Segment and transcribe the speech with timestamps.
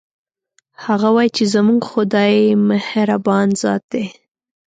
[0.85, 4.03] هغه وایي چې زموږ خدایمهربان ذات ده